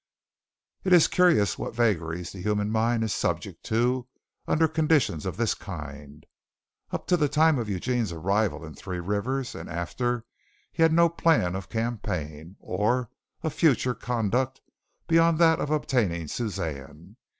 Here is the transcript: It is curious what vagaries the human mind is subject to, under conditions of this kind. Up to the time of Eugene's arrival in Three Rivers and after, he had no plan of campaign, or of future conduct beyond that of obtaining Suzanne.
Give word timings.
It 0.83 0.93
is 0.93 1.07
curious 1.07 1.59
what 1.59 1.75
vagaries 1.75 2.31
the 2.31 2.41
human 2.41 2.71
mind 2.71 3.03
is 3.03 3.13
subject 3.13 3.63
to, 3.65 4.07
under 4.47 4.67
conditions 4.67 5.27
of 5.27 5.37
this 5.37 5.53
kind. 5.53 6.25
Up 6.89 7.05
to 7.05 7.15
the 7.15 7.29
time 7.29 7.59
of 7.59 7.69
Eugene's 7.69 8.11
arrival 8.11 8.65
in 8.65 8.73
Three 8.73 8.99
Rivers 8.99 9.53
and 9.53 9.69
after, 9.69 10.25
he 10.71 10.81
had 10.81 10.91
no 10.91 11.07
plan 11.07 11.55
of 11.55 11.69
campaign, 11.69 12.55
or 12.59 13.11
of 13.43 13.53
future 13.53 13.93
conduct 13.93 14.59
beyond 15.07 15.37
that 15.37 15.59
of 15.59 15.69
obtaining 15.69 16.27
Suzanne. 16.27 17.15